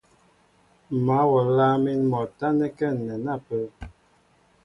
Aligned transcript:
M̀ 0.91 0.97
mǎl 1.05 1.27
wɔ 1.31 1.39
a 1.47 1.51
lâŋ 1.57 1.73
mín 1.83 2.01
mɔ 2.11 2.17
a 2.25 2.31
tánɛ́kɛ́ 2.37 2.89
ǹnɛn 2.95 3.25
ápə́. 3.35 3.63